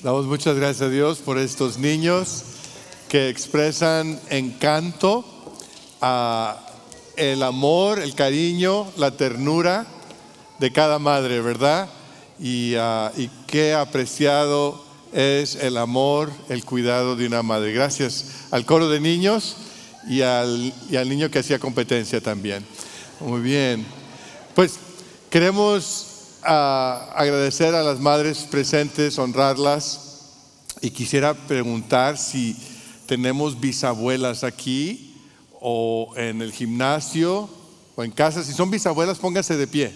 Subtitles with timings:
[0.00, 2.44] Damos muchas gracias a Dios por estos niños
[3.08, 5.24] que expresan encanto,
[6.00, 6.56] a
[7.16, 9.88] el amor, el cariño, la ternura
[10.60, 11.88] de cada madre, ¿verdad?
[12.38, 17.72] Y, ah, y qué apreciado es el amor, el cuidado de una madre.
[17.72, 19.56] Gracias al coro de niños
[20.08, 20.72] y al
[21.08, 22.64] niño que hacía competencia también.
[23.18, 23.84] Muy bien.
[24.54, 24.78] Pues
[25.28, 26.17] queremos
[26.48, 30.00] agradecer a las madres presentes, honrarlas.
[30.80, 32.56] Y quisiera preguntar si
[33.06, 35.14] tenemos bisabuelas aquí
[35.60, 37.50] o en el gimnasio
[37.96, 38.42] o en casa.
[38.42, 39.94] Si son bisabuelas, pónganse de pie.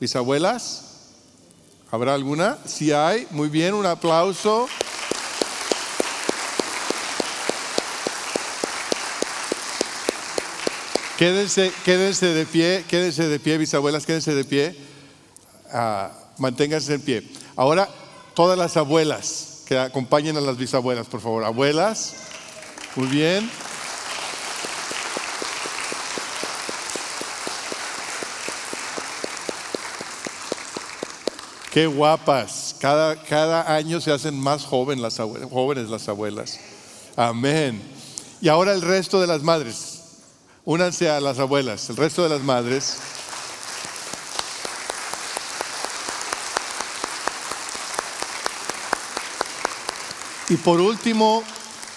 [0.00, 0.84] ¿Bisabuelas?
[1.90, 2.58] ¿Habrá alguna?
[2.64, 4.68] Si hay, muy bien, un aplauso.
[11.18, 14.89] Quédense, quédense de pie, quédense de pie, bisabuelas, quédense de pie.
[16.38, 17.32] Manténganse en pie.
[17.56, 17.88] Ahora,
[18.34, 21.44] todas las abuelas, que acompañen a las bisabuelas, por favor.
[21.44, 22.14] Abuelas,
[22.96, 23.50] muy bien.
[31.70, 32.74] Qué guapas.
[32.80, 36.58] Cada, cada año se hacen más jóvenes las, jóvenes las abuelas.
[37.14, 37.80] Amén.
[38.40, 40.00] Y ahora el resto de las madres.
[40.64, 42.98] Únanse a las abuelas, el resto de las madres.
[50.50, 51.44] Y por último,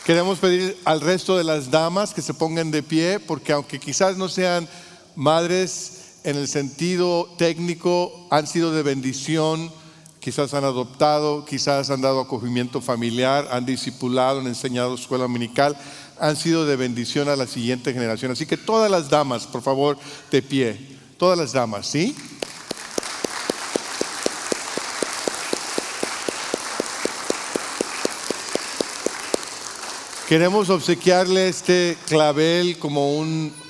[0.06, 4.16] queremos pedir al resto de las damas que se pongan de pie, porque aunque quizás
[4.16, 4.70] no sean
[5.16, 9.72] madres en el sentido técnico han sido de bendición,
[10.20, 15.76] quizás han adoptado, quizás han dado acogimiento familiar, han discipulado, han enseñado escuela dominical,
[16.20, 18.34] han sido de bendición a la siguiente generación.
[18.34, 19.98] Así que todas las damas, por favor,
[20.30, 20.80] de pie,
[21.18, 22.16] todas las damas, ¿sí?
[30.34, 33.24] Queremos obsequiarle este clavel como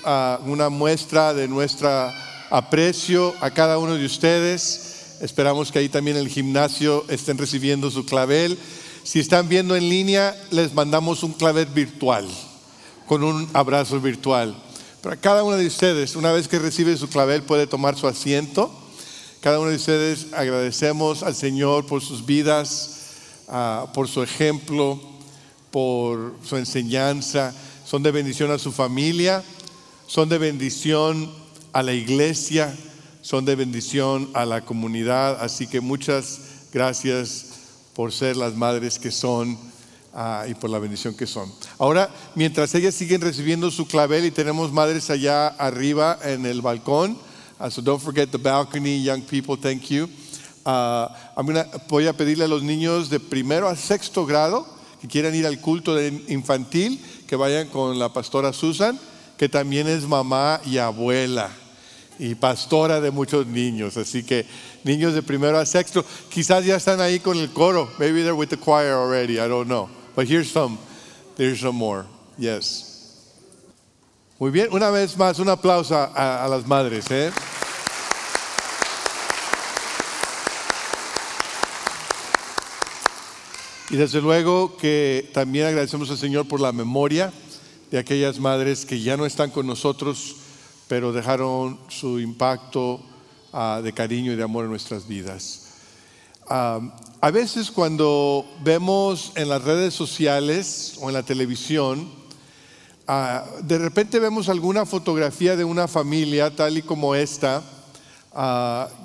[0.06, 2.16] ah, una muestra de nuestra
[2.50, 5.18] aprecio a cada uno de ustedes.
[5.20, 8.58] Esperamos que ahí también en el gimnasio estén recibiendo su clavel.
[9.04, 12.30] Si están viendo en línea, les mandamos un clavel virtual,
[13.08, 14.56] con un abrazo virtual.
[15.02, 18.72] Para cada uno de ustedes, una vez que recibe su clavel, puede tomar su asiento.
[19.42, 23.02] Cada uno de ustedes agradecemos al Señor por sus vidas,
[23.50, 25.12] ah, por su ejemplo,
[25.74, 27.52] por su enseñanza.
[27.84, 29.44] Son de bendición a su familia,
[30.06, 31.34] son de bendición
[31.74, 32.78] a la iglesia,
[33.24, 35.42] son de bendición a la comunidad.
[35.42, 37.46] Así que muchas gracias
[37.96, 39.58] por ser las madres que son
[40.14, 41.52] ah, y por la bendición que son.
[41.80, 47.18] Ahora, mientras ellas siguen recibiendo su clavel y tenemos madres allá arriba en el balcón,
[47.60, 50.08] uh, so don't forget the balcony, young people, thank you.
[50.68, 51.08] Uh,
[51.90, 55.60] voy a pedirle a los niños de primero a sexto grado que quieran ir al
[55.60, 56.98] culto infantil,
[57.28, 58.98] que vayan con la pastora Susan,
[59.38, 61.50] que también es mamá y abuela
[62.18, 63.98] y pastora de muchos niños.
[63.98, 64.46] Así que
[64.86, 67.90] niños de primero a sexto, quizás ya están ahí con el coro.
[68.00, 69.34] Maybe they're with the choir already.
[69.34, 69.90] I don't know.
[70.16, 70.78] But here's some.
[71.36, 72.06] There's some more.
[72.38, 73.34] Yes.
[74.40, 74.70] Muy bien.
[74.72, 77.12] Una vez más, un aplauso a, a las madres.
[77.12, 77.30] ¿eh?
[83.90, 87.34] Y desde luego que también agradecemos al Señor por la memoria
[87.92, 90.38] de aquellas madres que ya no están con nosotros
[90.88, 93.02] pero dejaron su impacto
[93.52, 95.70] ah, de cariño y de amor en nuestras vidas.
[96.48, 96.80] Ah,
[97.22, 102.12] a veces cuando vemos en las redes sociales o en la televisión,
[103.08, 107.64] ah, de repente vemos alguna fotografía de una familia tal y como esta,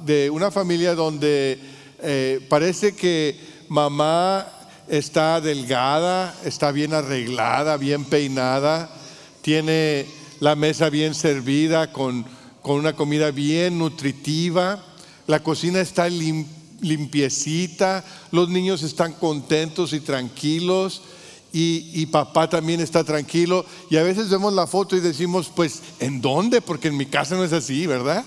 [0.05, 1.59] de una familia donde
[2.01, 4.47] eh, parece que mamá
[4.89, 8.91] está delgada, está bien arreglada, bien peinada,
[9.43, 10.07] tiene
[10.41, 12.25] la mesa bien servida, con,
[12.63, 14.85] una comida bien nutritiva,
[15.27, 16.09] la cocina está
[16.81, 21.03] limpiecita, los niños están contentos y tranquilos.
[21.51, 23.65] Y, papá también está tranquilo.
[23.91, 26.61] Y a veces vemos la foto y decimos, pues, ¿en dónde?
[26.61, 28.25] Porque en mi casa no es así, ¿verdad?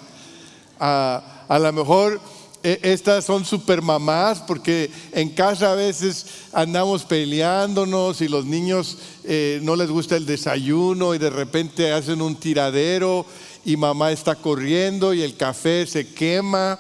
[0.80, 2.20] a lo mejor
[2.64, 9.60] estas son super mamás porque en casa a veces andamos peleándonos y los niños eh,
[9.64, 13.26] no les gusta el desayuno y de repente hacen un tiradero
[13.66, 16.80] y mamá está corriendo y el café se quema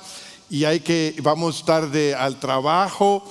[0.49, 3.23] y hay que vamos tarde al trabajo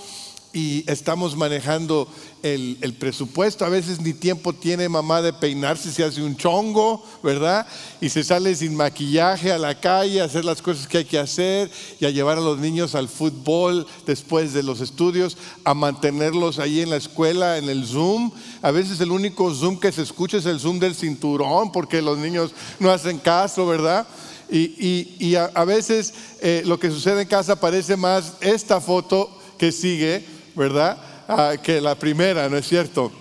[0.52, 2.08] y estamos manejando
[2.42, 3.64] el, presupuesto.
[3.64, 7.66] A veces ni tiempo tiene mamá de peinarse, se hace un chongo, ¿verdad?
[8.00, 11.18] Y se sale sin maquillaje a la calle a hacer las cosas que hay que
[11.18, 16.58] hacer y a llevar a los niños al fútbol después de los estudios, a mantenerlos
[16.58, 18.30] ahí en la escuela, en el Zoom.
[18.62, 22.18] A veces el único Zoom que se escucha es el Zoom del cinturón porque los
[22.18, 24.06] niños no hacen caso, ¿verdad?
[24.52, 30.24] Y, a, veces eh, lo que sucede en casa parece más esta foto que sigue
[30.54, 30.98] ¿verdad?
[31.32, 33.12] Ah, que la primera, ¿no es cierto?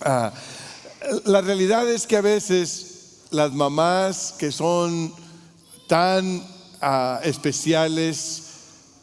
[0.00, 0.32] Ah,
[1.26, 5.12] la realidad es que a veces las mamás que son
[5.86, 6.42] tan
[6.80, 8.42] ah, especiales,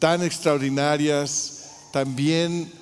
[0.00, 2.72] tan extraordinarias, también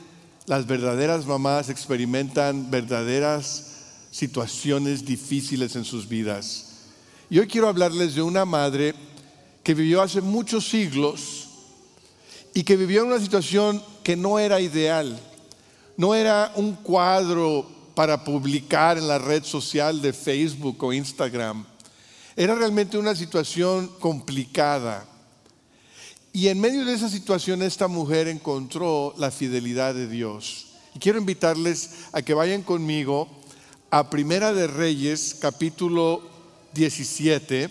[0.46, 3.72] las verdaderas mamás experimentan verdaderas
[4.10, 6.68] situaciones difíciles en sus vidas.
[7.28, 8.94] Y hoy quiero hablarles de una madre
[9.62, 11.48] que vivió hace muchos siglos
[12.54, 15.20] y que vivió en una situación que no era ideal,
[15.96, 21.64] no era un cuadro para publicar en la red social de Facebook o Instagram.
[22.34, 25.06] Era realmente una situación complicada.
[26.32, 30.68] Y en medio de esa situación esta mujer encontró la fidelidad de Dios.
[30.94, 33.28] Y quiero invitarles a que vayan conmigo
[33.90, 36.22] a Primera de Reyes, capítulo
[36.72, 37.68] 17.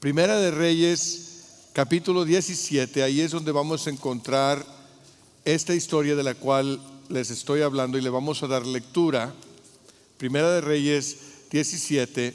[0.00, 4.75] Primera de Reyes, capítulo 17, ahí es donde vamos a encontrar
[5.46, 9.32] esta historia de la cual les estoy hablando y le vamos a dar lectura.
[10.18, 11.18] Primera de Reyes
[11.52, 12.34] 17,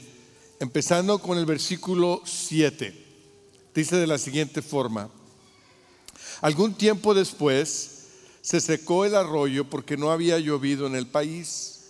[0.60, 3.04] empezando con el versículo 7.
[3.74, 5.10] Dice de la siguiente forma,
[6.40, 8.06] algún tiempo después
[8.40, 11.80] se secó el arroyo porque no había llovido en el país.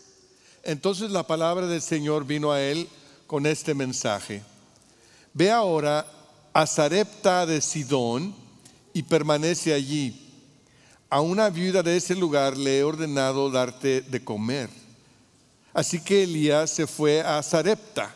[0.65, 2.89] Entonces la palabra del Señor vino a él
[3.29, 4.43] con este mensaje.
[5.35, 6.05] Ve ahora
[6.53, 8.35] a Zarepta de Sidón
[8.93, 10.32] y permanece allí.
[11.13, 14.71] A una viuda de ese lugar le he ordenado darte de comer.
[15.75, 18.15] Así que Elías se fue a Zarepta.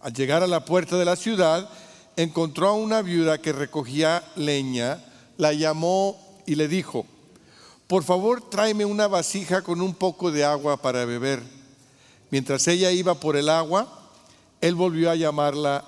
[0.00, 1.68] Al llegar a la puerta de la ciudad,
[2.16, 5.04] encontró a una viuda que recogía leña,
[5.36, 7.04] la llamó y le dijo,
[7.86, 11.42] por favor tráeme una vasija con un poco de agua para beber.
[12.30, 14.10] Mientras ella iba por el agua,
[14.62, 15.84] él volvió a llamarla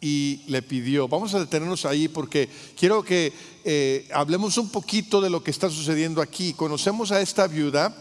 [0.00, 1.06] y le pidió.
[1.06, 2.48] Vamos a detenernos ahí porque
[2.78, 3.32] quiero que
[3.68, 6.52] eh, hablemos un poquito de lo que está sucediendo aquí.
[6.52, 7.92] Conocemos a esta viuda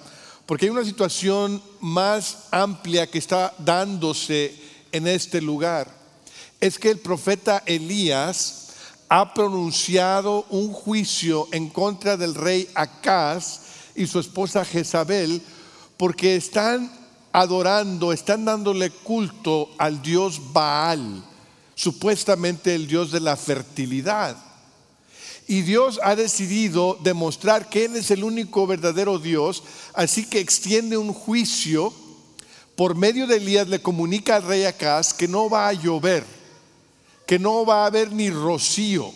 [0.45, 4.53] porque hay una situación más amplia que está dándose
[4.91, 5.91] en este lugar.
[6.61, 8.67] Es que el profeta Elías
[9.09, 13.61] ha pronunciado un juicio en contra del rey Acaz
[13.95, 15.41] y su esposa Jezabel
[15.97, 16.91] porque están
[17.31, 21.23] adorando, están dándole culto al dios Baal
[21.75, 24.37] supuestamente el Dios de la fertilidad.
[25.47, 29.63] Y Dios ha decidido demostrar que Él es el único verdadero Dios,
[29.93, 31.93] así que extiende un juicio.
[32.75, 36.25] Por medio de Elías le comunica al rey Acaz que no va a llover,
[37.27, 39.13] que no va a haber ni rocío.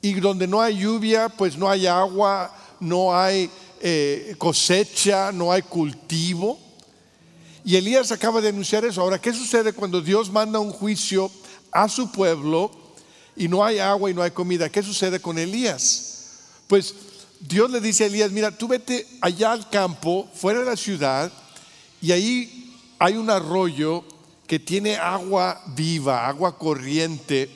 [0.00, 3.50] Y donde no hay lluvia, pues no hay agua, no hay
[3.80, 6.58] eh, cosecha, no hay cultivo.
[7.62, 9.02] Y Elías acaba de anunciar eso.
[9.02, 11.30] Ahora, ¿qué sucede cuando Dios manda un juicio
[11.72, 12.85] a su pueblo
[13.36, 14.70] y no hay agua y no hay comida.
[14.70, 16.30] ¿Qué sucede con Elías?
[16.66, 16.94] Pues
[17.40, 21.30] Dios le dice a Elías, mira, tú vete allá al campo, fuera de la ciudad,
[22.00, 24.04] y ahí hay un arroyo
[24.46, 27.50] que tiene agua viva, agua corriente,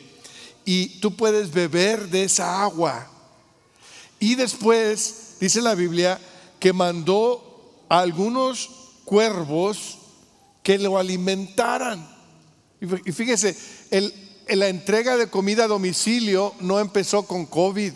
[0.65, 3.11] y tú puedes beber de esa agua.
[4.19, 6.21] Y después, dice la Biblia,
[6.59, 8.70] que mandó a algunos
[9.05, 9.99] cuervos
[10.63, 12.06] que lo alimentaran.
[12.81, 13.56] Y fíjese,
[14.57, 17.93] la entrega de comida a domicilio no empezó con COVID,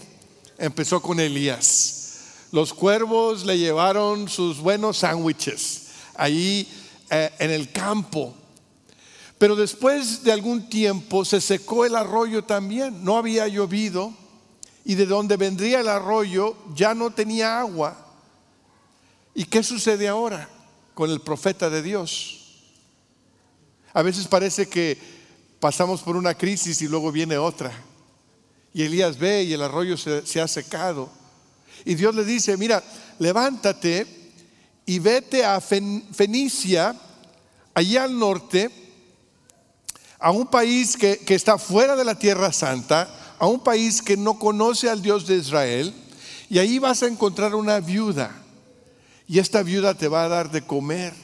[0.59, 2.19] empezó con Elías.
[2.53, 6.69] Los cuervos le llevaron sus buenos sándwiches ahí
[7.11, 8.35] eh, en el campo.
[9.39, 14.15] Pero después de algún tiempo se secó el arroyo también, no había llovido
[14.85, 17.97] y de donde vendría el arroyo ya no tenía agua.
[19.35, 20.49] ¿Y qué sucede ahora
[20.95, 22.41] con el profeta de Dios?
[23.93, 25.14] A veces parece que
[25.65, 27.73] pasamos por una crisis y luego viene otra.
[28.75, 31.09] Y Elías ve y el arroyo se, ha secado.
[31.87, 32.85] Y Dios le dice, mira,
[33.19, 34.07] levántate
[34.85, 36.95] y vete a Fenicia,
[37.73, 38.71] allá al norte,
[40.19, 44.19] a un país que, que está fuera de la tierra santa, a un país que
[44.19, 45.95] no conoce al Dios de Israel,
[46.51, 48.37] y ahí vas a encontrar una viuda.
[49.27, 51.15] Y esta viuda te va a dar de comer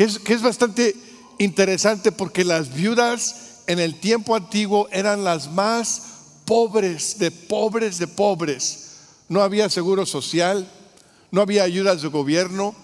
[0.00, 0.96] que es, bastante
[1.40, 6.02] interesante porque las viudas en el tiempo antiguo eran las más
[6.44, 8.88] pobres de pobres de pobres.
[9.28, 10.68] no había seguro social,
[11.30, 12.74] no había ayudas de gobierno.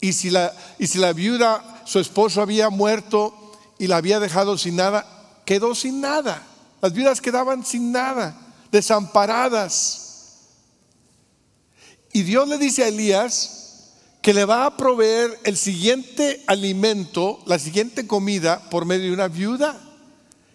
[0.00, 4.58] Y si la, y si la viuda, su esposo había muerto y la había dejado
[4.58, 5.06] sin nada,
[5.44, 6.42] quedó sin nada.
[6.80, 8.36] Las viudas quedaban sin nada,
[8.72, 10.38] desamparadas.
[12.12, 13.67] Y Dios le dice a Elías
[14.28, 19.28] que le va a proveer el siguiente alimento, la siguiente comida por medio de una
[19.28, 19.80] viuda.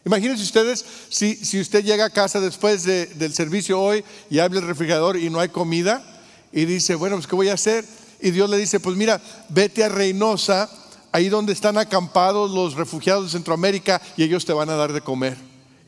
[0.05, 4.67] Imagínense ustedes si, si usted llega a casa después del servicio hoy y abre el
[4.67, 6.03] refrigerador y no hay comida
[6.51, 7.83] y dice, bueno, pues ¿qué voy a hacer?
[8.21, 10.69] Y Dios le dice, pues mira, vete a Reynosa,
[11.11, 15.01] ahí donde están acampados los refugiados de Centroamérica y ellos te van a dar de
[15.01, 15.35] comer.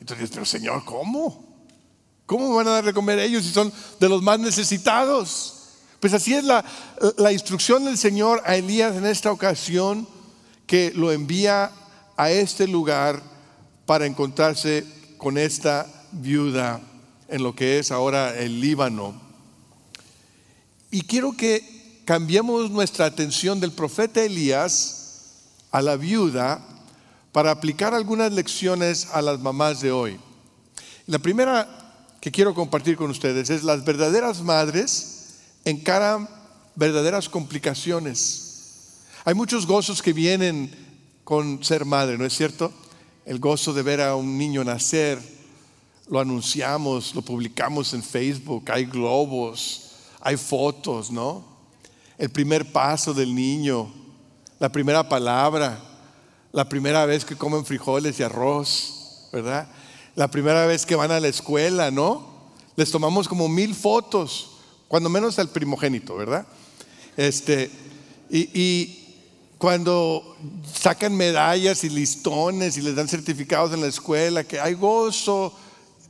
[0.00, 1.54] Entonces, pero Señor, ¿cómo?
[2.26, 5.55] ¿Cómo van a dar de comer ellos si son de los más necesitados?
[6.06, 10.06] Pues así es la, instrucción del Señor a Elías en esta ocasión
[10.64, 11.72] que lo envía
[12.16, 13.20] a este lugar
[13.86, 14.86] para encontrarse
[15.18, 16.80] con esta viuda
[17.26, 19.20] en lo que es ahora el Líbano.
[20.92, 25.40] Y quiero que cambiemos nuestra atención del profeta Elías
[25.72, 26.64] a la viuda
[27.32, 30.20] para aplicar algunas lecciones a las mamás de hoy.
[31.08, 31.66] La primera
[32.20, 35.14] que quiero compartir con ustedes es las verdaderas madres
[35.66, 36.26] encaran
[36.74, 39.02] verdaderas complicaciones.
[39.26, 40.70] Hay muchos gozos que vienen
[41.24, 42.72] con ser madre, ¿no es cierto?
[43.26, 45.20] el gozo de ver a un niño nacer,
[46.08, 51.44] lo anunciamos, lo publicamos en Facebook, hay globos, hay fotos, ¿no?
[52.16, 53.92] El primer paso del niño,
[54.60, 55.82] la primera palabra,
[56.52, 59.68] la primera vez que comen frijoles y arroz, ¿verdad?
[60.14, 62.54] La primera vez que van a la escuela, ¿no?
[62.76, 64.55] Les tomamos como mil fotos,
[64.88, 66.46] cuando menos al primogénito, ¿verdad?
[67.16, 67.70] Este,
[68.30, 69.06] y, y
[69.58, 70.36] cuando
[70.72, 75.52] sacan medallas y listones y les dan certificados en la escuela, que hay gozo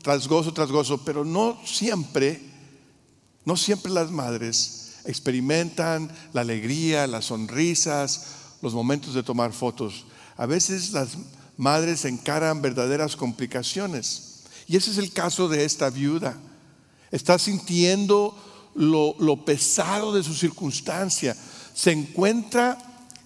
[0.02, 2.40] tras gozo tras gozo, pero no siempre,
[3.45, 8.26] no siempre las madres experimentan la alegría, las sonrisas,
[8.62, 10.04] los momentos de tomar fotos.
[10.37, 11.16] A veces las
[11.56, 14.45] madres encaran verdaderas complicaciones.
[14.66, 16.37] Y ese es el caso de esta viuda.
[17.11, 18.37] Está sintiendo
[18.76, 21.37] lo, pesado de su circunstancia.
[21.75, 22.78] Se encuentra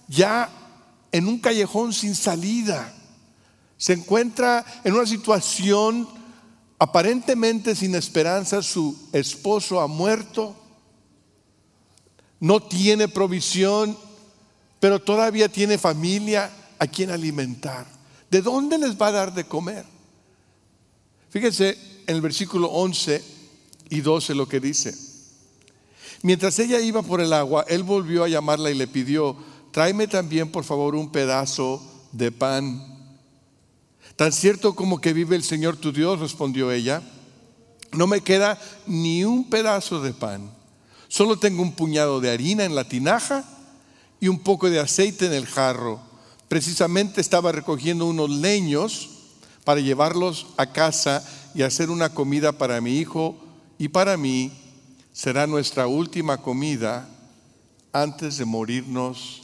[0.07, 0.49] ya
[1.11, 2.93] en un callejón sin salida.
[3.77, 6.07] Se encuentra en una situación
[6.79, 8.61] aparentemente sin esperanza.
[8.61, 10.55] Su esposo ha muerto.
[12.39, 13.97] No tiene provisión,
[14.79, 17.85] pero todavía tiene familia a quien alimentar.
[18.31, 19.85] ¿De dónde les va a dar de comer?
[21.29, 21.77] Fíjense
[22.07, 23.23] en el versículo 11
[23.89, 25.10] y 12 lo que dice.
[26.23, 29.35] Mientras ella iba por el agua, él volvió a llamarla y le pidió,
[29.71, 32.91] tráeme también por favor un pedazo de pan.
[34.15, 37.01] Tan cierto como que vive el Señor tu Dios, respondió ella,
[37.93, 40.51] no me queda ni un pedazo de pan.
[41.07, 43.43] Solo tengo un puñado de harina en la tinaja
[44.19, 45.99] y un poco de aceite en el jarro.
[46.47, 49.09] Precisamente estaba recogiendo unos leños
[49.63, 53.35] para llevarlos a casa y hacer una comida para mi hijo
[53.77, 54.51] y para mí.
[55.13, 57.07] Será nuestra última comida
[57.91, 59.43] antes de morirnos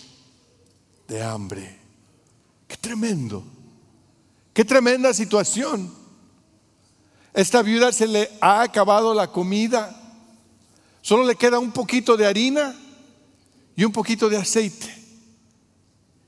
[1.08, 1.78] de hambre.
[2.68, 3.44] Qué tremendo.
[4.54, 5.94] Qué tremenda situación.
[7.34, 9.94] Esta viuda se le ha acabado la comida.
[11.02, 12.76] Solo le queda un poquito de harina
[13.76, 14.94] y un poquito de aceite.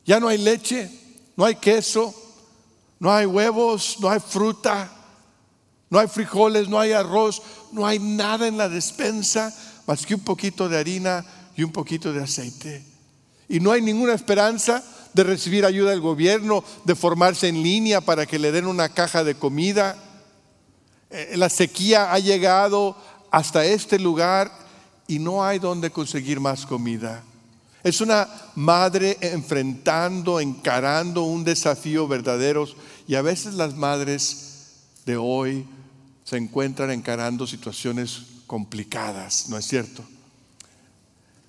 [0.06, 0.92] Ya no hay leche,
[1.36, 2.14] no hay queso,
[3.00, 4.99] no hay huevos, no hay fruta,
[5.90, 7.42] no hay frijoles, no hay arroz,
[7.72, 9.56] no hay nada en la despensa
[9.88, 12.90] más que un poquito de harina y un poquito de aceite
[13.50, 18.28] y no hay ninguna esperanza de recibir ayuda del gobierno, de formarse en línea para
[18.28, 19.98] que le den una caja de comida.
[21.10, 22.96] Eh, la sequía ha llegado
[23.32, 24.52] hasta este lugar
[25.08, 27.24] y no hay donde conseguir más comida.
[27.84, 32.68] Es una madre enfrentando, encarando un desafío verdadero
[33.08, 35.66] y a veces las madres de hoy
[36.30, 40.04] se encuentran encarando situaciones complicadas, ¿no es cierto?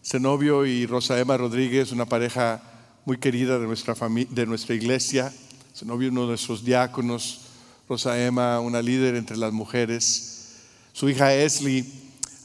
[0.02, 2.62] Zenobio y Rosa Emma Rodríguez, una pareja
[3.04, 3.94] muy querida de nuestra,
[4.30, 5.34] de nuestra iglesia.
[5.76, 7.42] Zenobio, uno de nuestros diáconos.
[7.90, 10.52] Rosa Emma, una líder entre las mujeres.
[10.94, 11.84] Su hija Esli,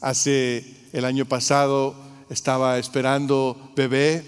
[0.02, 0.62] hace
[0.92, 1.96] el año pasado,
[2.28, 4.22] estaba esperando bebé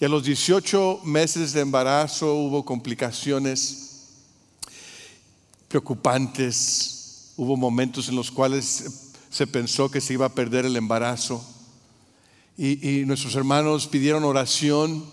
[0.00, 4.14] y a los 18 meses de embarazo hubo complicaciones
[5.68, 6.93] preocupantes.
[7.36, 11.44] Hubo momentos en los cuales se pensó que se iba a perder el embarazo
[12.56, 15.04] y, nuestros hermanos pidieron oración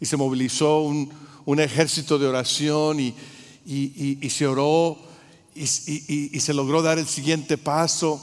[0.00, 3.14] y se movilizó un, ejército de oración y,
[3.64, 4.98] y se oró
[5.54, 8.20] y, se logró dar el siguiente paso.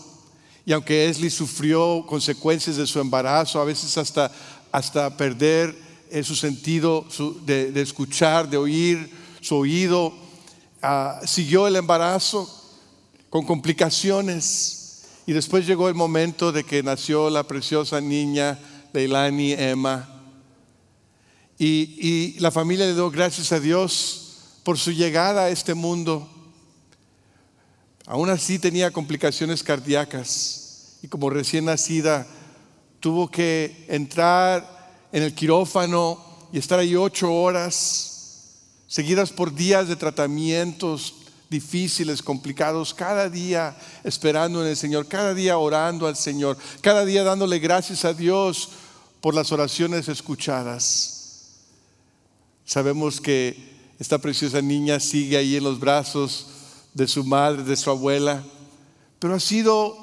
[0.65, 4.31] Y aunque Esli sufrió consecuencias de su embarazo, a veces hasta,
[4.71, 5.75] hasta perder
[6.09, 7.05] eh, su sentido
[7.45, 9.09] de, escuchar, de oír,
[9.39, 10.13] su oído,
[10.81, 12.57] ah, siguió el embarazo
[13.31, 15.05] con complicaciones.
[15.25, 18.59] Y después llegó el momento de que nació la preciosa niña
[18.93, 20.07] Leilani Emma.
[21.57, 26.29] Y, y la familia le dio gracias a Dios por su llegada a este mundo.
[28.05, 32.27] Aún así tenía complicaciones cardíacas y como recién nacida
[33.00, 36.19] tuvo que entrar en el quirófano
[36.51, 38.57] y estar ahí ocho horas,
[38.88, 41.21] seguidas por días de tratamientos
[41.51, 47.25] difíciles, complicados, cada día esperando en el Señor, cada día orando al Señor, cada día
[47.25, 48.70] dándole gracias a Dios
[49.20, 51.58] por las oraciones escuchadas.
[52.63, 56.48] Sabemos que esta preciosa niña sigue ahí en los brazos
[56.93, 58.41] de su madre, de su abuela,
[59.20, 59.98] pero ha sido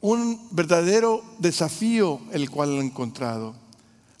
[0.00, 3.54] un verdadero desafío el cual ha encontrado.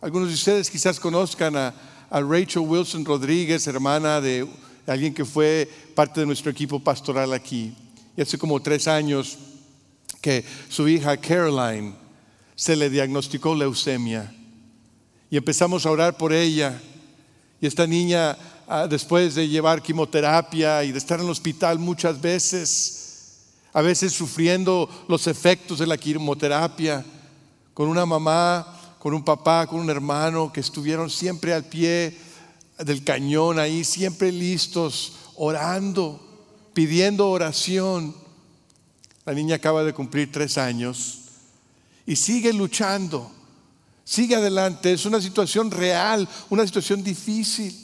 [0.00, 1.74] Algunos de ustedes quizás conozcan a,
[2.10, 4.46] Rachel Wilson Rodríguez, hermana de
[4.86, 7.74] alguien que fue parte de nuestro equipo pastoral aquí.
[8.16, 9.38] Y hace como tres años
[10.20, 11.94] que su hija Caroline
[12.54, 14.34] se le diagnosticó leucemia.
[15.30, 16.80] Y empezamos a orar por ella.
[17.60, 18.36] Y esta niña
[18.74, 24.14] Ah, después de llevar quimioterapia y de estar en el hospital muchas veces, a veces
[24.14, 27.04] sufriendo los efectos de la quimioterapia,
[27.74, 32.16] con una mamá, con un papá, con un hermano que estuvieron siempre al pie
[32.84, 36.20] del cañón ahí, siempre listos, orando,
[36.74, 38.14] pidiendo oración.
[39.24, 41.18] La niña acaba de cumplir tres años
[42.06, 43.30] y sigue luchando,
[44.04, 44.92] sigue adelante.
[44.92, 47.74] Es una situación real, una situación difícil.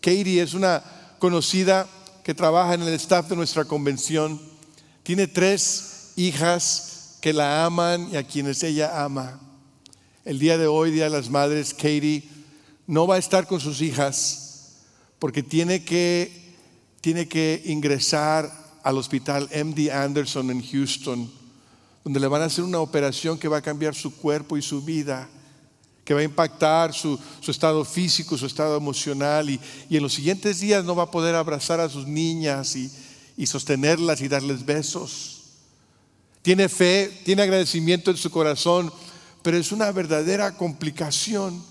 [0.00, 0.82] Katie es una
[1.18, 1.86] conocida
[2.24, 4.40] que trabaja en el staff de nuestra convención.
[5.02, 9.40] Tiene tres hijas que la aman y a quienes ella ama.
[10.24, 12.37] El día de hoy, Día de las Madres, Katie
[12.88, 14.72] no va a estar con sus hijas
[15.20, 16.56] porque tiene que,
[17.00, 18.50] tiene que ingresar
[18.82, 21.30] al hospital MD Anderson en Houston,
[22.02, 24.82] donde le van a hacer una operación que va a cambiar su cuerpo y su
[24.82, 25.28] vida
[26.02, 30.82] que va a impactar su, estado físico, su estado emocional y, en los siguientes días
[30.82, 32.90] no va a poder abrazar a sus niñas y,
[33.36, 35.42] y sostenerlas y darles besos.
[36.40, 38.90] Tiene fe, tiene agradecimiento en su corazón,
[39.42, 41.62] pero es una verdadera complicación.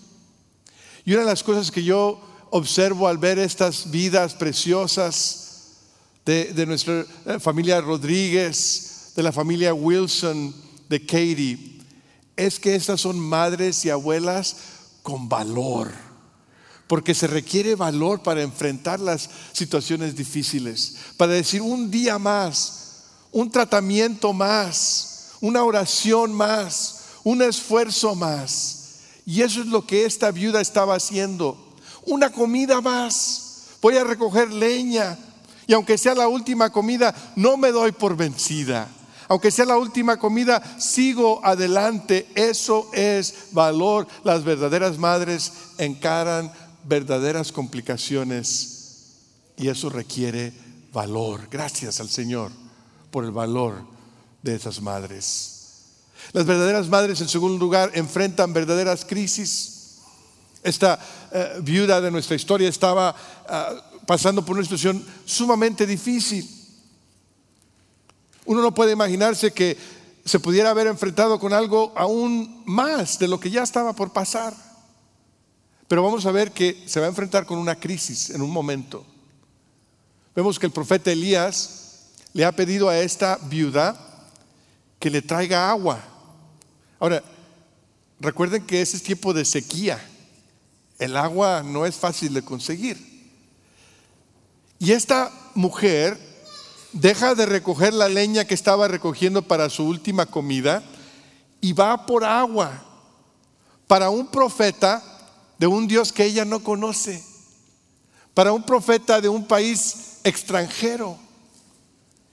[1.08, 5.78] Y una de las cosas que yo observo al ver estas vidas preciosas
[6.26, 10.54] de, nuestra eh, familia Rodríguez, de la familia Wilson,
[10.89, 11.80] de Katie,
[12.36, 14.58] es que estas son madres y abuelas
[15.02, 15.93] con valor,
[16.88, 23.50] porque se requiere valor para enfrentar las situaciones difíciles, para decir un día más, un
[23.50, 28.76] tratamiento más, una oración más, un esfuerzo más.
[29.27, 31.55] Y eso es lo que esta viuda estaba haciendo.
[32.07, 33.75] Una comida más.
[33.79, 35.19] Voy a recoger leña.
[35.67, 38.89] Y aunque sea la última comida, no me doy por vencida
[39.29, 42.27] aunque sea la última comida, sigo adelante.
[42.35, 44.07] Eso es valor.
[44.23, 46.51] Las verdaderas madres encaran
[46.85, 49.11] verdaderas complicaciones
[49.57, 50.53] y eso requiere
[50.93, 51.49] valor.
[51.51, 52.51] Gracias al Señor
[53.11, 53.85] por el valor
[54.41, 55.57] de esas madres.
[56.34, 59.97] Las verdaderas madres, en segundo lugar, enfrentan verdaderas crisis.
[60.63, 60.99] Esta
[61.32, 63.15] eh, viuda de nuestra historia estaba
[63.47, 63.73] ah,
[64.06, 66.49] pasando por una situación sumamente difícil.
[68.45, 69.77] Uno no puede imaginarse que
[70.25, 74.53] se pudiera haber enfrentado con algo aún más de lo que ya estaba por pasar.
[75.88, 79.06] Pero vamos a ver que se va a enfrentar con una crisis en un momento.
[80.36, 84.07] Vemos que el profeta Elías le ha pedido a esta viuda
[84.99, 85.99] que le traiga agua.
[86.99, 87.23] Ahora,
[88.19, 89.99] recuerden que ese es tiempo de sequía.
[90.99, 92.97] El agua no es fácil de conseguir.
[94.79, 96.17] Y esta mujer
[96.93, 100.83] deja de recoger la leña que estaba recogiendo para su última comida
[101.62, 102.83] y va por agua
[103.88, 105.03] para un profeta
[105.57, 107.23] de un Dios que ella no conoce,
[108.33, 111.17] para un profeta de un país extranjero.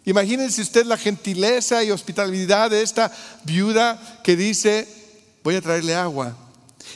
[0.04, 3.10] Imagínense usted la gentileza y hospitalidad de esta
[3.44, 4.86] viuda que dice,
[5.42, 6.36] voy a traerle agua.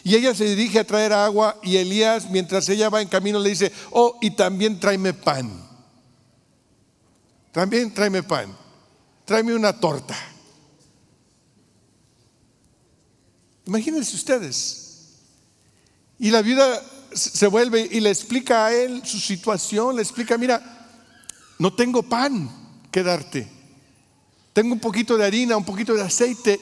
[0.05, 3.49] Y ella se dirige a traer agua y Elías, mientras ella va en camino, le
[3.49, 5.51] dice, oh, y también tráeme pan.
[7.51, 8.55] También tráeme pan,
[9.25, 10.15] tráeme una torta.
[13.65, 14.85] Imagínense ustedes.
[16.19, 16.83] Y la viuda
[17.15, 20.63] se vuelve y le explica a él su situación, le explica, mira,
[21.59, 22.68] no tengo pan
[23.03, 23.49] darte.
[24.53, 26.61] tengo un poquito de harina, un poquito de aceite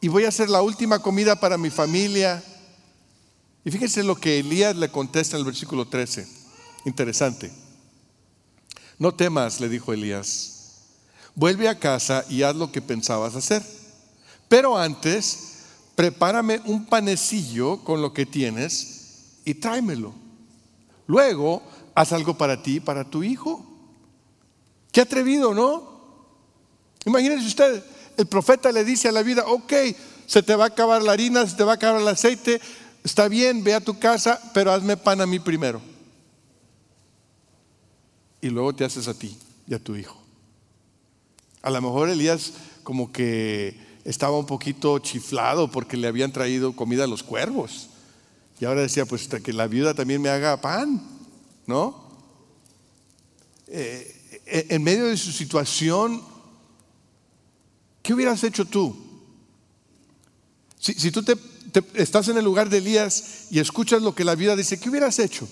[0.00, 2.42] y voy a hacer la última comida para mi familia.
[3.64, 6.28] Y fíjense lo que Elías le contesta en el versículo 13.
[6.84, 7.50] Interesante.
[8.98, 10.50] No temas, le dijo Elías.
[11.34, 13.62] Vuelve a casa y haz lo que pensabas hacer.
[14.48, 15.54] Pero antes,
[15.94, 20.14] prepárame un panecillo con lo que tienes y tráemelo.
[21.06, 21.62] Luego,
[21.94, 23.64] haz algo para ti y para tu hijo.
[24.94, 25.82] Qué atrevido, ¿no?
[27.04, 27.82] Imagínense usted,
[28.16, 29.72] el profeta le dice a la vida, ok,
[30.24, 32.60] se te va a acabar la harina, se te va a acabar el aceite,
[33.02, 35.82] está bien, ve a tu casa, pero hazme pan a mí primero.
[38.40, 40.16] Y luego te haces a ti y a tu hijo.
[41.62, 42.52] A lo mejor Elías
[42.84, 47.88] como que estaba un poquito chiflado porque le habían traído comida a los cuervos.
[48.60, 51.02] Y ahora decía, pues que la viuda también me haga pan,
[51.66, 52.04] ¿no?
[53.66, 54.13] Eh,
[54.46, 56.22] en medio de su situación,
[58.04, 58.94] ¿Qué hubieras hecho tú?
[60.78, 61.34] Si, tú te,
[61.94, 65.18] estás en el lugar de Elías y escuchas lo que la vida dice, ¿qué hubieras
[65.18, 65.48] hecho?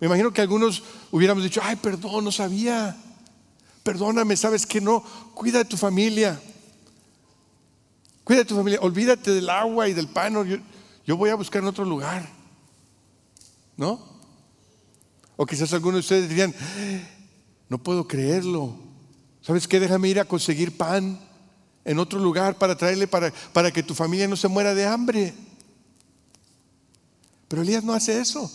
[0.00, 2.96] Me imagino que algunos hubiéramos dicho, ay, perdón, no sabía.
[3.82, 5.04] Perdóname, sabes que no.
[5.34, 6.40] Cuida de tu familia.
[8.24, 8.78] Cuida de tu familia.
[8.80, 10.32] Olvídate del agua y del pan.
[10.48, 10.56] Yo,
[11.04, 12.26] yo voy a buscar en otro lugar.
[13.76, 14.00] ¿No?
[15.36, 16.54] O quizás algunos de ustedes dirían,
[17.68, 18.74] no puedo creerlo.
[19.42, 19.80] ¿Sabes qué?
[19.80, 21.20] Déjame ir a conseguir pan
[21.84, 25.34] en otro lugar para traerle para, para que tu familia no se muera de hambre.
[27.48, 28.50] Pero Elías no hace eso.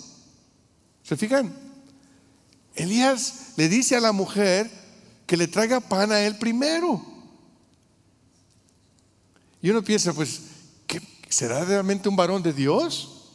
[1.04, 1.54] ¿Se fijan?
[2.76, 4.69] Elías le dice a la mujer
[5.26, 7.04] que le traiga pan a él primero.
[9.62, 10.41] Y uno piensa, pues,
[11.30, 13.32] ¿será realmente un varón de Dios?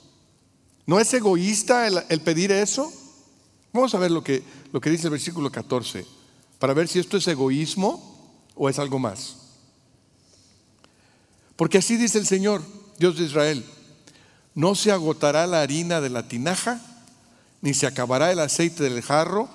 [0.86, 2.92] ¿No es egoísta el, el pedir eso?
[3.72, 6.07] Vamos a ver lo que, lo que dice el versículo 14
[6.59, 8.02] para ver si esto es egoísmo
[8.54, 9.37] o es algo más.
[11.57, 12.62] Porque así dice el Señor,
[12.98, 13.64] Dios de Israel,
[14.54, 16.81] no se agotará la harina de la tinaja,
[17.61, 19.48] ni se acabará el aceite del jarro,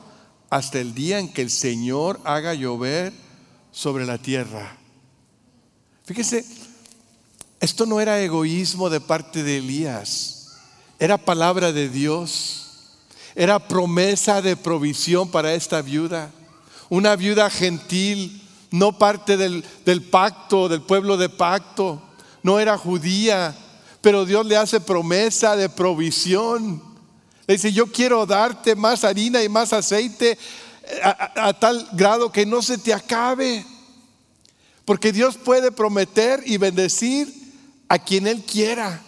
[0.50, 3.12] hasta el día en que el Señor haga llover
[3.72, 4.78] sobre la tierra.
[6.06, 6.46] Fíjese,
[7.60, 10.54] esto no era egoísmo de parte de Elías,
[11.00, 12.63] era palabra de Dios,
[13.36, 16.32] era promesa de provisión para esta viuda
[16.94, 19.64] una viuda gentil, no parte del,
[20.12, 22.00] pacto, del pueblo de pacto,
[22.44, 23.56] no era judía,
[24.00, 26.84] pero Dios le hace promesa de provisión.
[27.48, 30.38] Le dice, yo quiero darte más harina y más aceite
[31.02, 33.66] a, a, tal grado que no se te acabe.
[34.86, 37.34] Porque Dios puede prometer y bendecir
[37.88, 39.02] a quien Él quiera.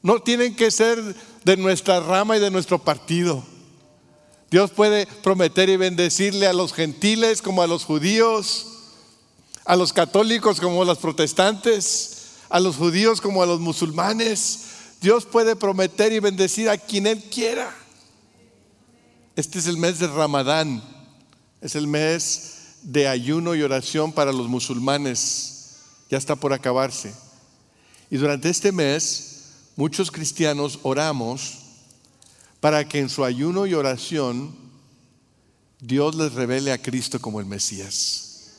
[0.00, 3.44] No tienen que ser de nuestra rama y de nuestro partido.
[4.50, 8.66] Dios puede prometer y bendecirle a los gentiles como a los judíos,
[9.64, 14.60] a los católicos como a los protestantes, a los judíos como a los musulmanes.
[15.00, 17.74] Dios puede prometer y bendecir a quien Él quiera.
[19.36, 20.82] Este es el mes de Ramadán,
[21.60, 25.78] es el mes de ayuno y oración para los musulmanes.
[26.10, 27.12] Ya está por acabarse.
[28.10, 29.33] Y durante este mes,
[29.76, 31.58] muchos cristianos oramos
[32.60, 34.54] para que en su ayuno y oración
[35.80, 38.52] Dios les revele a Cristo como el Mesías.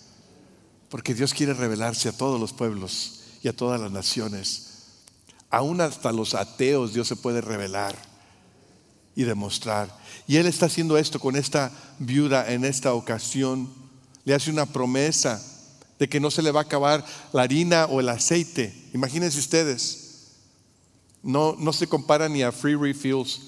[0.90, 4.68] Porque Dios quiere revelarse a todos los pueblos y a todas las naciones.
[5.50, 7.96] Aún hasta los ateos Dios se puede revelar
[9.16, 9.90] y demostrar.
[10.28, 13.74] Y Él está haciendo esto con esta viuda en esta ocasión.
[14.24, 15.42] Le hace una promesa
[15.98, 18.90] de que no se le va a acabar la harina o el aceite.
[18.94, 20.05] Imagínense ustedes.
[21.26, 23.42] No, no se compara ni a free refills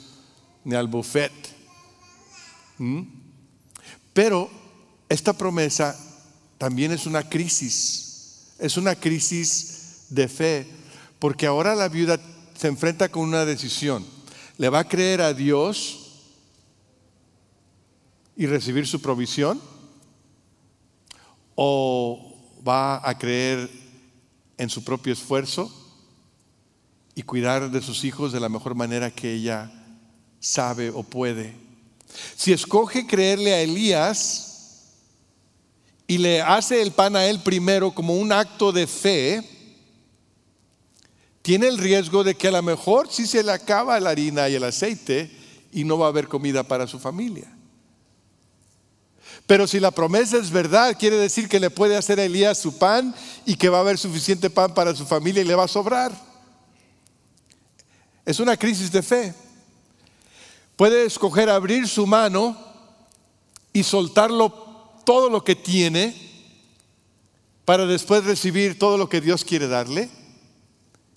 [0.63, 1.31] ni al buffet.
[2.79, 3.03] ¿Mm?
[4.13, 4.49] Pero
[5.07, 5.95] esta promesa
[6.57, 10.67] también es una crisis, es una crisis de fe,
[11.19, 12.19] porque ahora la viuda
[12.55, 14.03] se enfrenta con una decisión.
[14.57, 16.23] ¿Le va a creer a Dios
[18.35, 19.61] y recibir su provisión?
[21.53, 22.33] ¿O
[22.67, 23.69] va a creer
[24.57, 25.71] en su propio esfuerzo
[27.17, 29.71] y cuidar de sus hijos de la mejor manera que ella
[30.39, 31.55] sabe o puede.
[32.35, 34.91] Si escoge creerle a Elías
[36.05, 39.41] y le hace el pan a él primero como un acto de fe,
[41.41, 44.53] tiene el riesgo de que a lo mejor si se le acaba la harina y
[44.53, 45.31] el aceite
[45.71, 47.51] y no va a haber comida para su familia.
[49.47, 52.77] Pero si la promesa es verdad, quiere decir que le puede hacer a Elías su
[52.77, 55.67] pan y que va a haber suficiente pan para su familia y le va a
[55.67, 56.26] sobrar.
[58.27, 59.33] Es una crisis de fe.
[60.75, 62.57] Puede escoger abrir su mano
[63.71, 64.49] y soltarlo
[65.05, 66.13] todo lo que tiene
[67.63, 70.09] para después recibir todo lo que Dios quiere darle?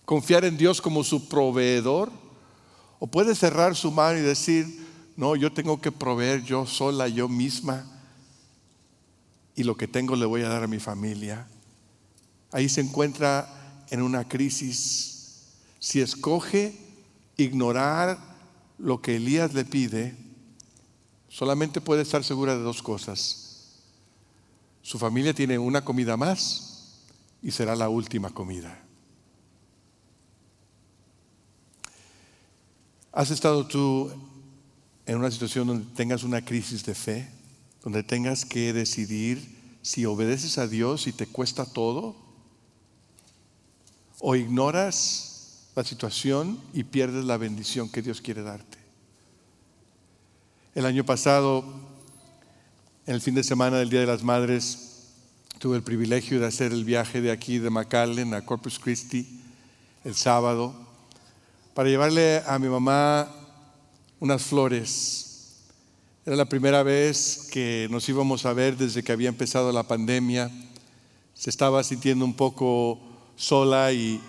[0.05, 2.13] ¿Confiar en Dios como su proveedor?
[3.01, 7.29] ¿O puede cerrar su mano y decir, no, yo tengo que proveer yo sola, yo
[7.29, 7.87] misma,
[9.57, 11.49] y lo que tengo le voy a dar a mi familia?
[12.53, 15.49] Ahí se encuentra en una crisis.
[15.81, 16.90] Si escoge
[17.43, 18.19] ignorar
[18.79, 20.17] lo que Elías le pide,
[21.29, 23.51] solamente puede estar segura de dos cosas
[24.83, 26.99] su familia tiene una comida más
[27.43, 28.83] y será la última comida.
[33.13, 34.11] ¿Has estado tú
[35.05, 37.29] en una situación donde tengas una crisis de fe,
[37.83, 42.17] donde tengas que decidir si obedeces a Dios y te cuesta todo?
[44.19, 45.30] ¿O ignoras
[45.81, 48.77] la situación y pierdes la bendición que Dios quiere darte?
[50.75, 51.65] El año pasado
[53.07, 55.07] en el fin de semana del Día de las Madres
[55.59, 59.41] tuve el privilegio de hacer el viaje de aquí de McAllen a Corpus Christi
[60.05, 60.75] el sábado
[61.73, 63.35] para llevarle a mi mamá
[64.19, 65.63] unas flores.
[66.27, 70.51] Era la primera vez que nos íbamos a ver desde que había empezado la pandemia.
[71.33, 73.01] Se estaba sintiendo un poco
[73.35, 74.21] sola y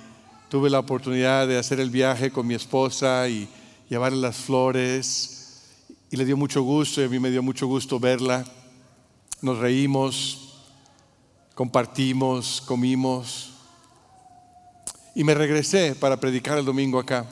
[0.51, 3.47] tuve la oportunidad de hacer el viaje con mi esposa y
[3.89, 5.61] llevarle las flores.
[6.11, 8.43] Y le dio mucho gusto y a mí me dio mucho gusto verla
[9.41, 10.65] nos reímos,
[11.55, 13.53] compartimos, comimos.
[15.15, 17.25] Y me regresé para predicar el domingo acá.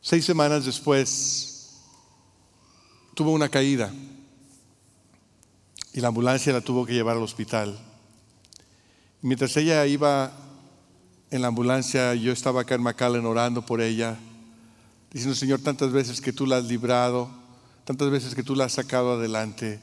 [0.00, 1.84] Seis semanas después
[3.14, 3.92] tuvo una caída
[5.92, 7.87] y la ambulancia la tuvo que llevar al hospital.
[9.22, 10.32] Mientras ella iba
[11.30, 14.16] en la ambulancia, yo estaba acá en McAllen orando por ella,
[15.12, 17.28] diciendo, Señor, tantas veces que tú la has librado,
[17.84, 19.80] tantas veces que tú la has sacado adelante.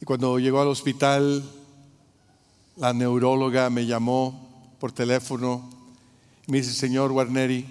[0.00, 1.44] Y cuando llegó al hospital,
[2.76, 5.68] la neuróloga me llamó por teléfono
[6.46, 7.66] y me dice, señor Warneri,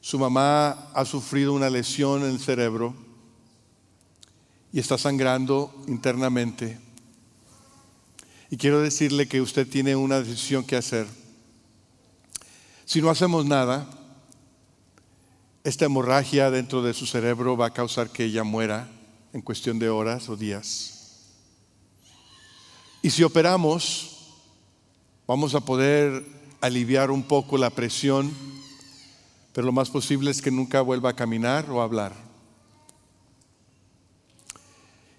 [0.00, 2.94] su mamá ha sufrido una lesión en el cerebro
[4.72, 6.78] y está sangrando internamente.
[8.54, 11.08] Y quiero decirle que usted tiene una decisión que hacer.
[12.84, 13.84] Si no hacemos nada,
[15.64, 18.88] esta hemorragia dentro de su cerebro va a causar que ella muera
[19.32, 21.32] en cuestión de horas o días.
[23.02, 24.36] Y si operamos,
[25.26, 26.24] vamos a poder
[26.60, 28.32] aliviar un poco la presión,
[29.52, 32.23] pero lo más posible es que nunca vuelva a caminar o a hablar.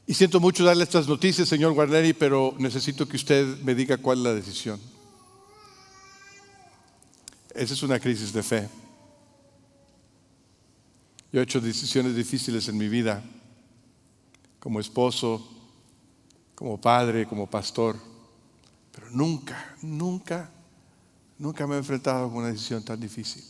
[0.07, 4.19] Y siento mucho darle estas noticias, señor Guarneri, pero necesito que usted me diga cuál
[4.19, 4.79] es la decisión.
[7.55, 8.69] Esa es una crisis de fe.
[11.31, 13.23] Yo he hecho decisiones difíciles en mi vida,
[14.59, 15.45] como esposo,
[16.53, 17.97] como padre, como pastor,
[18.91, 20.51] pero nunca, nunca,
[21.39, 23.43] nunca me he enfrentado con una decisión tan difícil.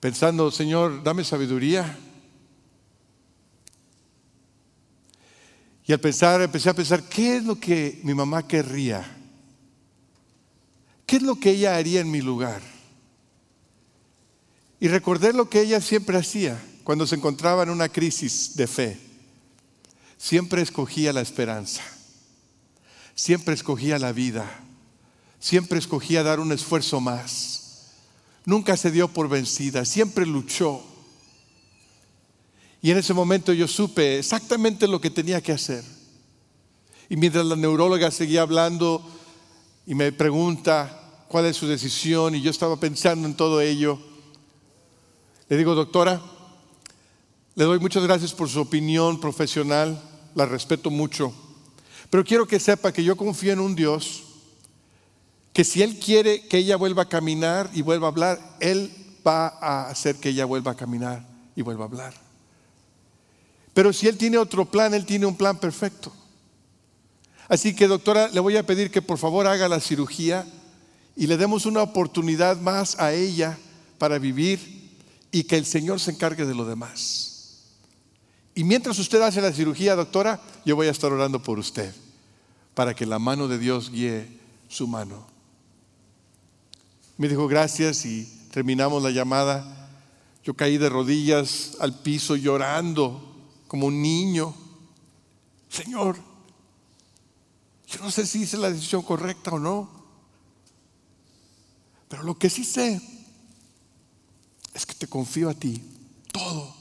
[0.00, 1.96] Pensando, Señor, dame sabiduría.
[5.86, 9.04] Y al pensar, empecé a pensar, ¿qué es lo que mi mamá querría?
[11.06, 12.62] ¿Qué es lo que ella haría en mi lugar?
[14.80, 18.98] Y recordé lo que ella siempre hacía cuando se encontraba en una crisis de fe.
[20.16, 21.82] Siempre escogía la esperanza,
[23.14, 24.48] siempre escogía la vida,
[25.38, 27.92] siempre escogía dar un esfuerzo más.
[28.46, 30.82] Nunca se dio por vencida, siempre luchó.
[32.84, 35.82] Y en ese momento yo supe exactamente lo que tenía que hacer.
[37.08, 39.02] Y mientras la neuróloga seguía hablando
[39.86, 43.98] y me pregunta cuál es su decisión, y yo estaba pensando en todo ello,
[45.48, 46.20] le digo, doctora,
[47.54, 49.98] le doy muchas gracias por su opinión profesional,
[50.34, 51.32] la respeto mucho,
[52.10, 54.24] pero quiero que sepa que yo confío en un Dios
[55.54, 58.92] que si Él quiere que ella vuelva a caminar y vuelva a hablar, Él
[59.26, 62.23] va a hacer que ella vuelva a caminar y vuelva a hablar.
[63.74, 66.12] Pero si Él tiene otro plan, Él tiene un plan perfecto.
[67.48, 70.46] Así que doctora, le voy a pedir que por favor haga la cirugía
[71.16, 73.58] y le demos una oportunidad más a ella
[73.98, 74.92] para vivir
[75.30, 77.32] y que el Señor se encargue de lo demás.
[78.54, 81.92] Y mientras usted hace la cirugía, doctora, yo voy a estar orando por usted,
[82.74, 84.28] para que la mano de Dios guíe
[84.68, 85.26] su mano.
[87.18, 89.90] Me dijo gracias y terminamos la llamada.
[90.44, 93.33] Yo caí de rodillas al piso llorando
[93.74, 94.54] como un niño.
[95.68, 96.16] Señor,
[97.88, 99.90] yo no sé si hice la decisión correcta o no,
[102.06, 103.00] pero lo que sí sé
[104.72, 105.82] es que te confío a ti
[106.30, 106.72] todo.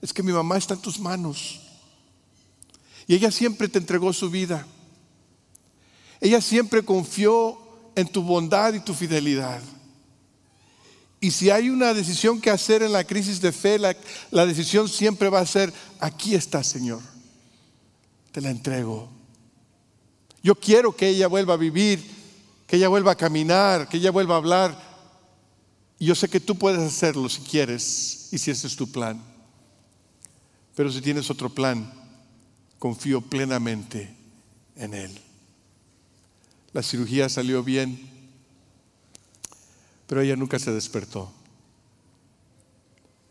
[0.00, 1.60] es que mi mamá está en tus manos.
[3.06, 4.66] Y ella siempre te entregó su vida.
[6.22, 7.58] Ella siempre confió
[7.96, 9.60] en tu bondad y tu fidelidad.
[11.22, 15.28] Y si hay una decisión que hacer en la crisis de fe, la, decisión siempre
[15.28, 17.00] va a ser, aquí está Señor,
[18.32, 19.08] te la entrego.
[20.42, 22.02] Yo quiero que ella vuelva a vivir,
[22.66, 24.76] que ella vuelva a caminar, que ella vuelva a hablar.
[25.96, 29.22] Y yo sé que tú puedes hacerlo si quieres y si ese es tu plan.
[30.74, 31.88] Pero si tienes otro plan,
[32.80, 34.12] confío plenamente
[34.74, 35.16] en Él.
[36.72, 38.11] La cirugía salió bien,
[40.06, 41.32] pero ella nunca se despertó.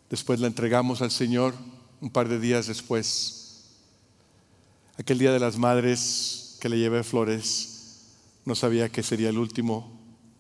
[0.10, 1.54] Después la entregamos al Señor
[2.02, 3.64] un par de días después.
[4.98, 7.72] Aquel día de las madres que le llevé flores,
[8.46, 10.00] no sabía que sería el último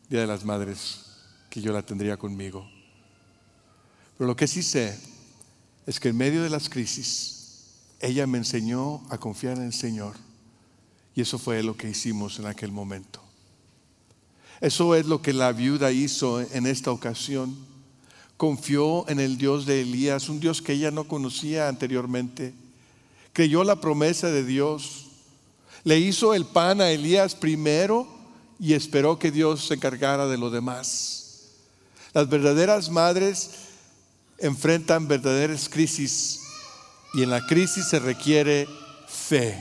[0.10, 1.06] día de las madres
[1.50, 2.68] que yo la tendría conmigo.
[4.18, 5.00] Pero lo que sí sé
[5.86, 7.42] es que en medio de las crisis,
[8.00, 10.16] ella me enseñó a confiar en el Señor.
[11.16, 13.22] Y eso fue lo que hicimos en aquel momento.
[14.62, 17.58] Eso es lo que la viuda hizo en esta ocasión.
[18.38, 22.54] Confió en el Dios de Elías, un Dios que ella no conocía anteriormente.
[23.34, 25.08] Creyó la promesa de Dios.
[25.84, 28.08] Le hizo el pan a Elías primero
[28.60, 31.50] y esperó que Dios se encargara de lo demás.
[32.14, 33.50] Las verdaderas madres
[34.38, 36.42] enfrentan verdaderas crisis
[37.16, 38.68] y en la crisis se requiere
[39.08, 39.60] fe.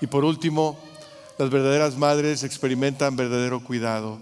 [0.00, 0.78] Y por último,
[1.38, 4.18] las verdaderas madres experimentan verdadero cuidado.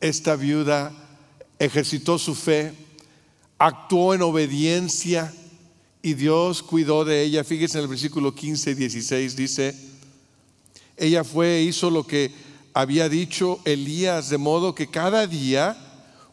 [0.00, 0.92] Esta viuda
[1.58, 2.72] ejercitó su fe,
[3.58, 5.32] actuó en obediencia
[6.00, 7.44] y Dios cuidó de ella.
[7.44, 9.74] Fíjense en el versículo 15 y 16 dice,
[10.96, 12.32] ella fue e hizo lo que
[12.74, 15.76] había dicho Elías, de modo que cada día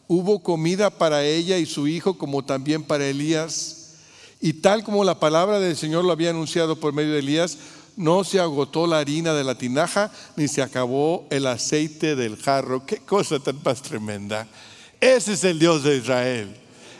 [0.06, 3.76] hubo comida para ella y su hijo como también para Elías.
[4.40, 7.58] Y tal como la palabra del Señor lo había anunciado por medio de Elías,
[8.00, 12.86] no se agotó la harina de la tinaja ni se acabó el aceite del jarro.
[12.86, 14.48] Qué cosa tan más tremenda.
[14.98, 16.56] Ese es el Dios de Israel.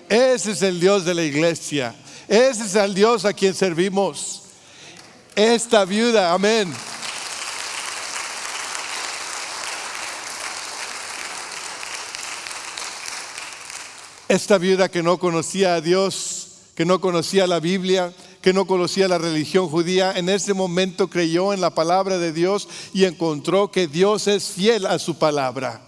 [0.09, 1.95] Ese es el Dios de la iglesia.
[2.29, 4.43] Ese es el Dios a quien servimos.
[5.35, 6.71] Esta viuda, amén.
[14.29, 19.09] Esta viuda que no conocía a Dios, que no conocía la Biblia, que no conocía
[19.09, 23.87] la religión judía, en ese momento creyó en la palabra de Dios y encontró que
[23.87, 25.83] Dios es fiel a su palabra.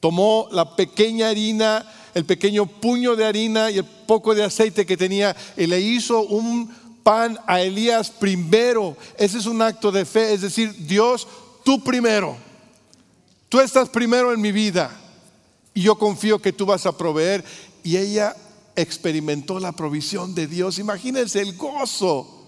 [0.00, 4.96] Tomó la pequeña harina, el pequeño puño de harina y el poco de aceite que
[4.96, 8.96] tenía y le hizo un pan a Elías primero.
[9.16, 11.28] Ese es un acto de fe, es decir, Dios,
[11.64, 12.36] tú primero.
[13.48, 14.96] Tú estás primero en mi vida.
[15.74, 17.44] Y yo confío que tú vas a proveer.
[17.82, 18.34] Y ella
[18.80, 20.78] experimentó la provisión de Dios.
[20.78, 22.46] Imagínense el gozo.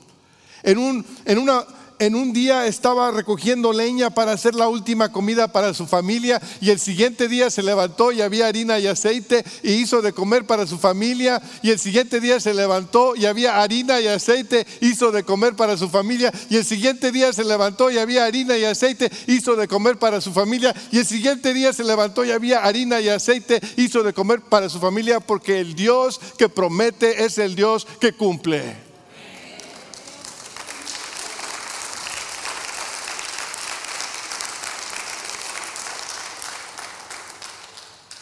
[0.63, 1.65] En, un, en una
[2.03, 6.71] en un día estaba recogiendo leña para hacer la última comida para su familia y
[6.71, 10.67] el siguiente día se levantó y había harina y aceite y hizo de comer para
[10.67, 15.23] su familia y el siguiente día se levantó y había harina y aceite, hizo de
[15.23, 19.09] comer para su familia y el siguiente día se levantó y había harina y aceite,
[19.29, 23.01] hizo de comer para su familia y el siguiente día se levantó y había harina
[23.01, 27.55] y aceite, hizo de comer para su familia porque el Dios que promete es el
[27.55, 28.92] Dios que cumple.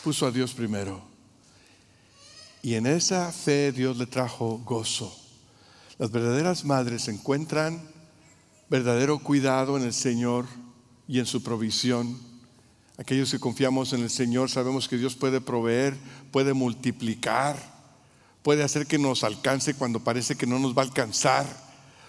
[0.02, 1.02] Puso a Dios primero.
[2.62, 5.14] Y en esa fe Dios le trajo gozo.
[5.98, 7.80] Las verdaderas madres encuentran
[8.68, 10.46] verdadero cuidado en el Señor
[11.08, 12.18] y en su provisión.
[12.98, 15.96] Aquellos que confiamos en el Señor sabemos que Dios puede proveer,
[16.30, 17.56] puede multiplicar,
[18.42, 21.46] puede hacer que nos alcance cuando parece que no nos va a alcanzar,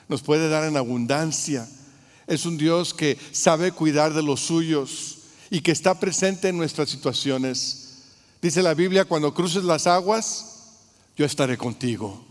[0.07, 1.67] nos puede dar en abundancia.
[2.27, 5.10] Es un Dios que sabe cuidar de los suyos
[5.51, 7.89] y que está presente en nuestras situaciones.
[8.41, 10.71] Dice la Biblia, cuando cruces las aguas,
[11.15, 12.25] yo estaré contigo.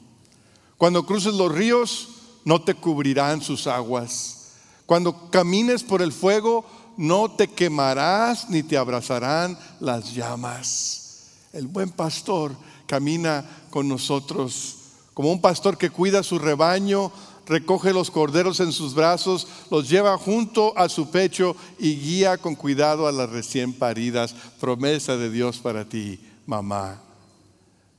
[0.77, 2.09] Cuando cruces los ríos,
[2.45, 4.55] no te cubrirán sus aguas.
[4.87, 6.65] Cuando camines por el fuego,
[6.97, 11.29] no te quemarás ni te abrazarán las llamas.
[11.53, 12.57] El buen pastor
[12.87, 14.79] camina con nosotros
[15.21, 17.13] como un pastor que cuida su rebaño,
[17.51, 22.55] recoge los corderos en sus brazos, los lleva junto a su pecho y guía con
[22.55, 24.37] cuidado a las recién paridas.
[24.61, 27.03] Promesa de Dios para ti, mamá.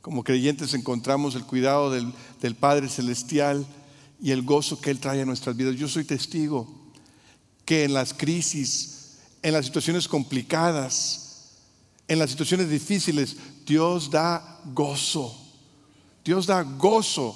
[0.02, 3.68] Como creyentes encontramos el cuidado del, del Padre Celestial
[4.22, 5.76] y el gozo que Él trae a nuestras vidas.
[5.76, 6.66] Yo soy testigo
[7.66, 11.58] que en las crisis, en las situaciones complicadas,
[12.08, 13.36] en las situaciones difíciles,
[13.68, 15.38] Dios da gozo.
[16.24, 17.36] Dios da gozo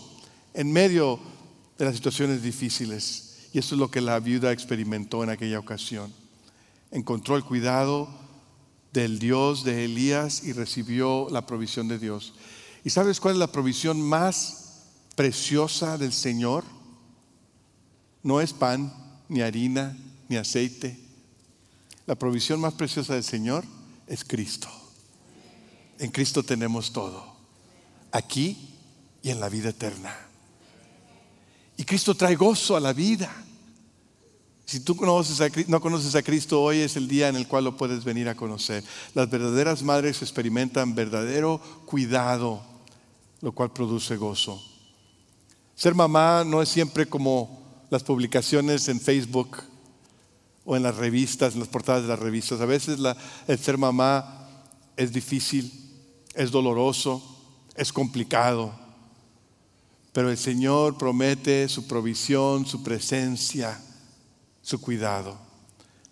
[0.54, 1.35] en medio de
[1.84, 3.50] las situaciones difíciles.
[3.52, 6.14] Y eso es lo que la viuda experimentó en aquella ocasión.
[6.92, 8.08] Encontró el cuidado
[8.94, 12.34] del Dios de Elías y recibió la provisión de Dios.
[12.84, 14.84] ¿Y sabes cuál es la provisión más
[15.16, 16.64] preciosa del Señor?
[18.24, 18.94] No es pan,
[19.28, 19.98] ni harina,
[20.30, 20.98] ni aceite.
[22.06, 23.66] La provisión más preciosa del Señor
[24.08, 24.70] es Cristo.
[26.00, 27.36] En Cristo tenemos todo,
[28.12, 28.76] aquí
[29.24, 30.25] y en la vida eterna.
[31.78, 33.34] Y Cristo trae gozo a la vida.
[34.66, 34.96] Si tú
[35.68, 38.36] no conoces a Cristo, hoy es el día en el cual lo puedes venir a
[38.36, 38.84] conocer.
[39.14, 42.64] Las verdaderas madres experimentan verdadero cuidado,
[43.42, 44.60] lo cual produce gozo.
[45.76, 49.58] Ser mamá no es siempre como las publicaciones en Facebook
[50.64, 52.60] o en las revistas, en las portadas de las revistas.
[52.60, 52.98] A veces
[53.48, 54.50] el ser mamá
[54.98, 55.72] es difícil,
[56.34, 57.22] es doloroso,
[57.76, 58.74] es complicado.
[60.16, 63.78] Pero el Señor promete su provisión, su presencia,
[64.62, 65.38] su cuidado.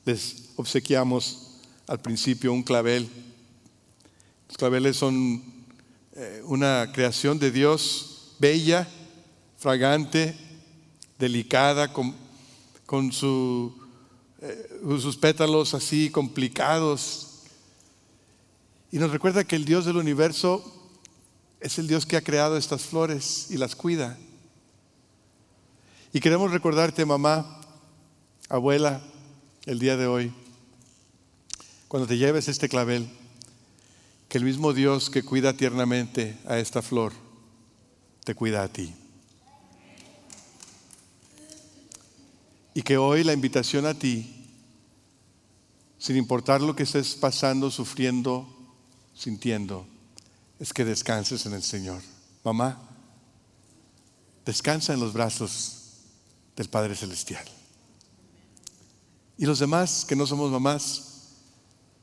[0.04, 3.08] Les obsequiamos al principio un clavel.
[4.50, 5.42] Los claveles son
[6.18, 8.90] eh, una creación de Dios bella,
[9.58, 10.36] fragante,
[11.18, 12.14] delicada, con,
[12.86, 13.74] con su
[14.42, 17.44] eh, sus pétalos así complicados.
[18.92, 20.73] Y nos recuerda que el Dios del universo
[21.64, 24.18] es el Dios que ha creado estas flores y las cuida.
[26.12, 27.62] Y queremos recordarte, mamá,
[28.50, 29.02] abuela,
[29.66, 30.34] el día de hoy,
[31.88, 33.10] cuando te lleves este clavel,
[34.28, 37.14] que el mismo Dios que cuida tiernamente a esta flor,
[38.26, 38.94] te cuida a ti.
[42.74, 44.50] Y que hoy la invitación a ti,
[45.98, 48.50] sin importar lo que estés pasando, sufriendo,
[49.16, 49.88] sintiendo,
[50.64, 52.02] es que descanses en el Señor.
[52.42, 52.82] Mamá,
[54.46, 55.74] descansa en los brazos
[56.56, 57.44] del Padre Celestial.
[59.38, 61.34] Y los demás que no somos mamás,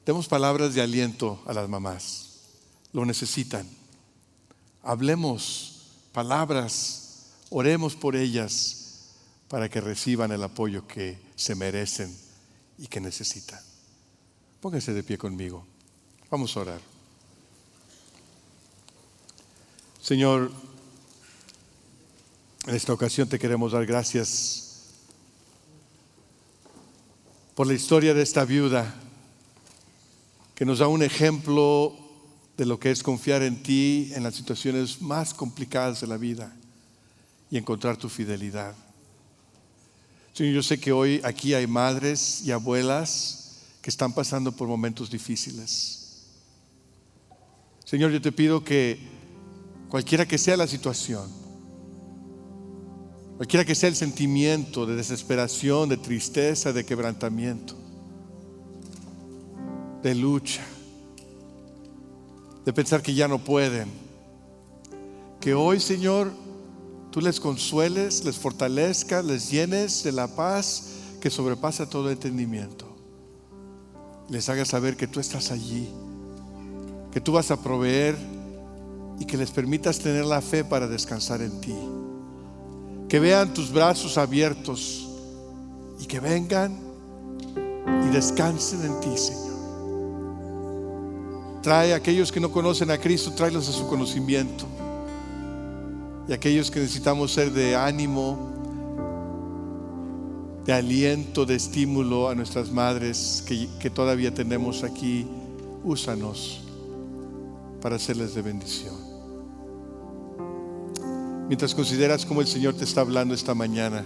[0.05, 2.33] demos palabras de aliento a las mamás.
[2.93, 3.67] Lo necesitan.
[4.83, 9.07] Hablemos palabras, oremos por ellas
[9.49, 12.15] para que reciban el apoyo que se merecen
[12.77, 13.61] y que necesitan.
[14.61, 15.65] Pónganse de pie conmigo.
[16.31, 16.90] Vamos a orar.
[20.03, 20.51] Señor,
[22.67, 24.87] en esta ocasión te queremos dar gracias
[27.55, 28.95] por la historia de esta viuda
[30.55, 31.95] que nos da un ejemplo
[32.57, 36.51] de lo que es confiar en ti en las situaciones más complicadas de la vida
[37.51, 38.75] y encontrar tu fidelidad.
[40.33, 45.11] Señor, yo sé que hoy aquí hay madres y abuelas que están pasando por momentos
[45.11, 46.25] difíciles.
[47.85, 49.20] Señor, yo te pido que
[49.91, 51.29] cualquiera que sea la situación,
[53.37, 57.75] cualquiera que sea el sentimiento de desesperación, de tristeza, de quebrantamiento,
[60.03, 60.63] de lucha,
[62.65, 63.89] de pensar que ya no pueden,
[65.41, 66.31] que hoy, Señor,
[67.11, 72.87] tú les consueles, les fortalezcas, les llenes de la paz que sobrepasa todo entendimiento.
[74.29, 75.89] Les hagas saber que tú estás allí,
[77.11, 78.17] que tú vas a proveer
[79.21, 81.77] y que les permitas tener la fe para descansar en ti.
[83.09, 85.07] Que vean tus brazos abiertos
[86.01, 86.77] y que vengan
[88.07, 89.51] y descansen en ti, Señor.
[91.63, 94.65] Trae a aquellos que no conocen a Cristo, tráelos a su conocimiento
[96.27, 98.39] y aquellos que necesitamos ser de ánimo,
[100.65, 105.27] de aliento, de estímulo a nuestras madres que, que todavía tenemos aquí,
[105.85, 106.63] úsanos
[107.83, 109.00] para hacerles de bendición.
[111.51, 114.05] Mientras consideras cómo el Señor te está hablando esta mañana,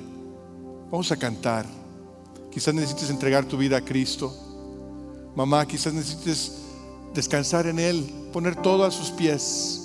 [0.91, 1.67] vamos a cantar.
[2.51, 4.35] Quizás necesites entregar tu vida a Cristo.
[5.37, 6.53] Mamá, quizás necesites
[7.13, 9.83] descansar en Él, poner todo a sus pies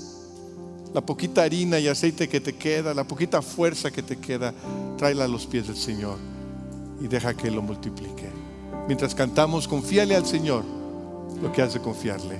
[0.93, 4.53] la poquita harina y aceite que te queda, la poquita fuerza que te queda,
[4.97, 6.17] tráela a los pies del Señor
[7.01, 8.29] y deja que lo multiplique.
[8.87, 10.63] Mientras cantamos, confíale al Señor
[11.41, 12.39] lo que has de confiarle.